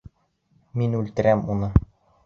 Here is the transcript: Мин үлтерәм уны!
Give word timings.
Мин 0.81 0.97
үлтерәм 1.01 1.47
уны! 1.57 1.73